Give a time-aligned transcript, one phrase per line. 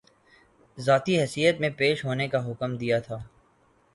[0.77, 3.17] ذاتی حیثیت میں پیش ہونے کا حکم دیا تھا